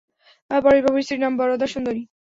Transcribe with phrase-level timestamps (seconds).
[0.51, 2.01] পরেশবাবুর স্ত্রীর নাম বরদাসুন্দরী।